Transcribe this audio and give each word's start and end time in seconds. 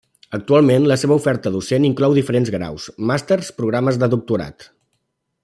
Actualment 0.35 0.87
la 0.91 0.95
seva 1.01 1.13
oferta 1.19 1.51
docent 1.55 1.85
inclou 1.89 2.15
diferents 2.21 2.51
graus, 2.57 2.89
màsters, 3.11 3.53
programes 3.61 4.01
de 4.05 4.11
doctorat. 4.17 4.69